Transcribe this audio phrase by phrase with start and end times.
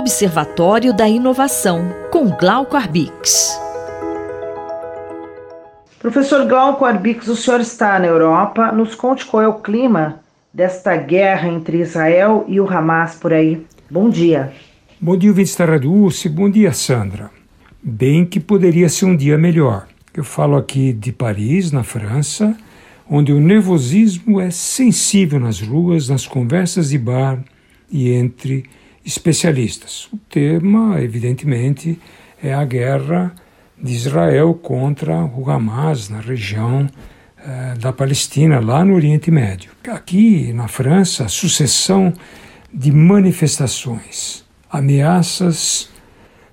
[0.00, 3.54] Observatório da Inovação, com Glauco Arbix.
[5.98, 8.72] Professor Glauco Arbix, o senhor está na Europa.
[8.72, 10.20] Nos conte qual é o clima
[10.54, 13.62] desta guerra entre Israel e o Hamas por aí.
[13.90, 14.50] Bom dia.
[14.98, 16.30] Bom dia, ouvintes da Dulce.
[16.30, 17.30] Bom dia, Sandra.
[17.82, 19.86] Bem que poderia ser um dia melhor.
[20.14, 22.56] Eu falo aqui de Paris, na França,
[23.06, 27.38] onde o nervosismo é sensível nas ruas, nas conversas de bar
[27.92, 28.64] e entre
[29.04, 30.08] especialistas.
[30.12, 31.98] O tema, evidentemente,
[32.42, 33.34] é a guerra
[33.82, 36.88] de Israel contra o Hamas na região
[37.38, 39.72] eh, da Palestina, lá no Oriente Médio.
[39.88, 42.12] Aqui na França, a sucessão
[42.72, 45.88] de manifestações, ameaças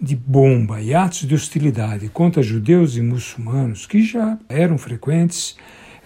[0.00, 5.56] de bomba e atos de hostilidade contra judeus e muçulmanos, que já eram frequentes,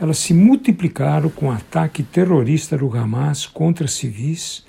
[0.00, 4.64] elas se multiplicaram com o ataque terrorista do Hamas contra civis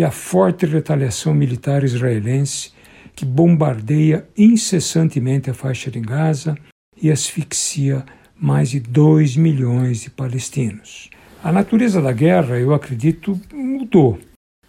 [0.00, 2.72] e a forte retaliação militar israelense
[3.14, 6.56] que bombardeia incessantemente a faixa de Gaza
[6.96, 8.02] e asfixia
[8.34, 11.10] mais de 2 milhões de palestinos.
[11.44, 14.18] A natureza da guerra, eu acredito, mudou.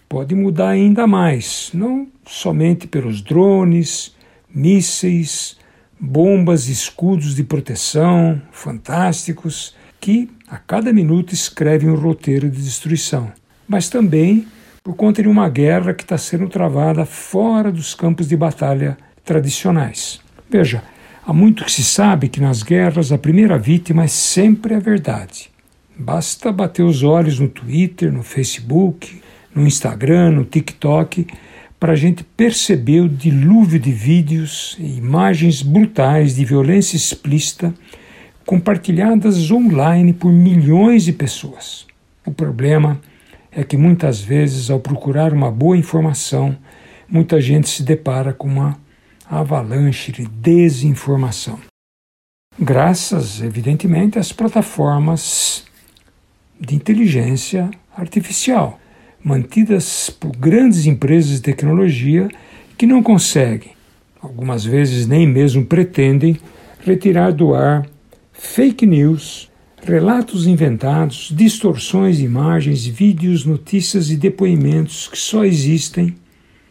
[0.09, 4.13] Pode mudar ainda mais, não somente pelos drones,
[4.53, 5.57] mísseis,
[5.97, 13.31] bombas escudos de proteção fantásticos que a cada minuto escrevem um roteiro de destruição,
[13.65, 14.45] mas também
[14.83, 20.19] por conta de uma guerra que está sendo travada fora dos campos de batalha tradicionais.
[20.49, 20.83] Veja,
[21.25, 25.51] há muito que se sabe que nas guerras a primeira vítima é sempre a verdade.
[25.95, 29.21] Basta bater os olhos no Twitter, no Facebook,
[29.53, 31.27] no Instagram, no TikTok,
[31.79, 37.71] para a gente perceber o dilúvio de vídeos e imagens brutais de violência explícita
[38.47, 41.85] compartilhadas online por milhões de pessoas.
[42.25, 42.99] O problema
[43.51, 46.57] é que muitas vezes, ao procurar uma boa informação,
[47.09, 48.79] muita gente se depara com uma
[49.29, 51.59] avalanche de desinformação.
[52.57, 55.65] Graças, evidentemente, às plataformas
[56.59, 58.79] de inteligência artificial,
[59.23, 62.29] mantidas por grandes empresas de tecnologia
[62.77, 63.73] que não conseguem,
[64.21, 66.39] algumas vezes nem mesmo pretendem,
[66.83, 67.85] retirar do ar
[68.31, 69.50] fake news,
[69.83, 76.15] relatos inventados, distorções de imagens, vídeos, notícias e depoimentos que só existem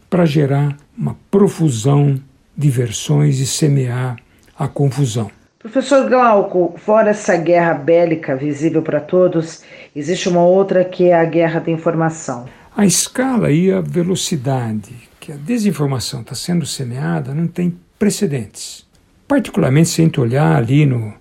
[0.09, 2.21] para gerar uma profusão
[2.57, 4.17] de versões e semear
[4.59, 5.31] a confusão.
[5.59, 9.63] Professor Glauco, fora essa guerra bélica visível para todos,
[9.95, 12.47] existe uma outra que é a guerra da informação.
[12.75, 18.87] A escala e a velocidade que a desinformação está sendo semeada não tem precedentes.
[19.29, 21.13] Particularmente se a gente olhar ali no,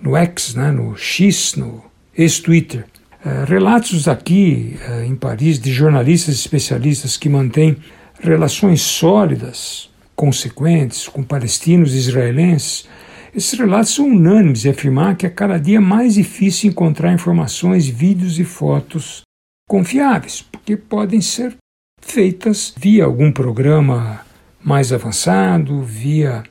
[0.00, 1.84] no X, né, no X, no
[2.16, 2.86] ex-Twitter.
[3.24, 7.76] Uh, relatos aqui uh, em Paris de jornalistas especialistas que mantêm
[8.18, 12.88] relações sólidas, consequentes com palestinos e israelenses.
[13.34, 18.38] Esses relatos são unânimes em afirmar que é cada dia mais difícil encontrar informações, vídeos
[18.38, 19.22] e fotos
[19.68, 21.56] confiáveis, porque podem ser
[22.02, 24.20] feitas via algum programa
[24.62, 26.42] mais avançado, via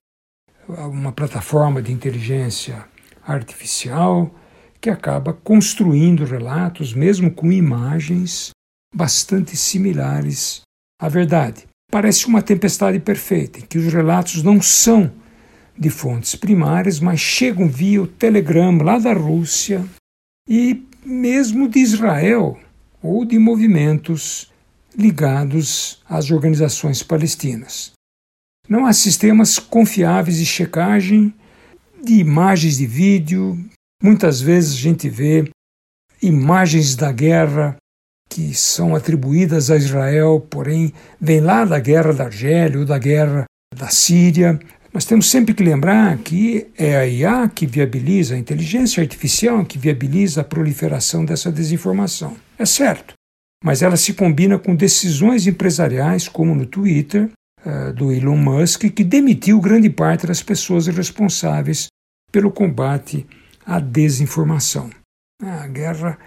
[0.68, 2.86] uma plataforma de inteligência
[3.32, 4.34] artificial
[4.82, 8.52] que acaba construindo relatos, mesmo com imagens
[8.94, 10.62] bastante similares
[11.00, 11.68] à verdade.
[11.92, 15.12] Parece uma tempestade perfeita, em que os relatos não são
[15.78, 19.86] de fontes primárias, mas chegam via o telegrama lá da Rússia
[20.48, 22.60] e mesmo de Israel
[23.02, 24.52] ou de movimentos
[24.96, 27.94] ligados às organizações palestinas.
[28.68, 31.34] Não há sistemas confiáveis de checagem
[32.04, 33.58] de imagens de vídeo.
[34.02, 35.50] Muitas vezes a gente vê
[36.22, 37.76] imagens da guerra
[38.30, 43.46] que são atribuídas a Israel, porém vem lá da guerra da Argélia ou da guerra
[43.76, 44.60] da Síria.
[44.94, 49.78] Nós temos sempre que lembrar que é a IA que viabiliza, a inteligência artificial que
[49.78, 52.36] viabiliza a proliferação dessa desinformação.
[52.58, 53.14] É certo,
[53.64, 57.30] mas ela se combina com decisões empresariais, como no Twitter,
[57.66, 61.88] uh, do Elon Musk, que demitiu grande parte das pessoas responsáveis
[62.32, 63.26] pelo combate
[63.66, 64.90] à desinformação.
[65.42, 66.18] A guerra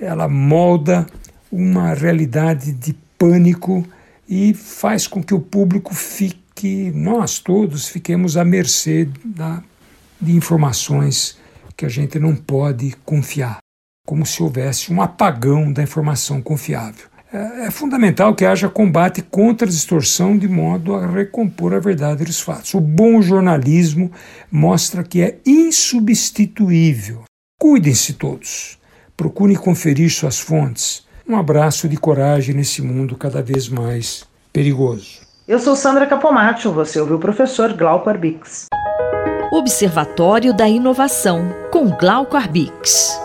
[0.00, 1.06] ela molda
[1.50, 3.86] uma realidade de pânico
[4.28, 9.62] e faz com que o público fique, nós todos fiquemos à mercê da,
[10.20, 11.38] de informações
[11.76, 13.58] que a gente não pode confiar,
[14.06, 17.13] como se houvesse um apagão da informação confiável.
[17.34, 22.24] É, é fundamental que haja combate contra a distorção de modo a recompor a verdade
[22.24, 22.72] dos fatos.
[22.74, 24.12] O bom jornalismo
[24.52, 27.24] mostra que é insubstituível.
[27.60, 28.78] Cuidem-se todos.
[29.16, 31.04] Procurem conferir suas fontes.
[31.28, 35.22] Um abraço de coragem nesse mundo cada vez mais perigoso.
[35.48, 38.66] Eu sou Sandra Capomatto, você ouviu o professor Glauco Arbix.
[39.50, 43.23] Observatório da Inovação, com Glauco Arbix.